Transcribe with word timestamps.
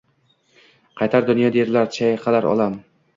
Qaytar 1.01 1.27
dunyo 1.27 1.51
derlar 1.57 1.91
chayqalar 1.99 2.49
olam. 2.53 2.79